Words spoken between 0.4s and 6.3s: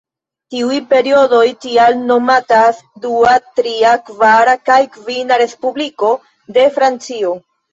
Tiuj periodoj tial nomatas Dua, Tria, Kvara kaj Kvina Respubliko